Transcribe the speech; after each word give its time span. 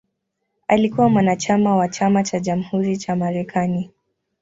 Alikuwa 0.67 1.09
mwanachama 1.09 1.75
wa 1.75 1.87
Chama 1.89 2.23
cha 2.23 2.39
Jamhuri 2.39 2.97
cha 2.97 3.15
Marekani. 3.15 3.91